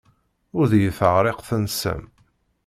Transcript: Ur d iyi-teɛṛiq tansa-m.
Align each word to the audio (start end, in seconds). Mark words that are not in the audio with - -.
Ur 0.57 0.65
d 0.71 0.73
iyi-teɛṛiq 0.77 1.39
tansa-m. 1.47 2.03